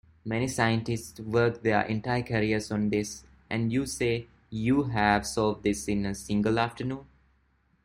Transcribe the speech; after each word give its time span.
Many 0.25 0.47
scientists 0.47 1.19
work 1.19 1.61
their 1.61 1.81
entire 1.81 2.23
careers 2.23 2.71
on 2.71 2.89
this, 2.89 3.23
and 3.51 3.71
you 3.71 3.85
say 3.85 4.25
you 4.49 4.85
have 4.85 5.27
solved 5.27 5.61
this 5.63 5.87
in 5.87 6.07
a 6.07 6.15
single 6.15 6.57
afternoon? 6.57 7.05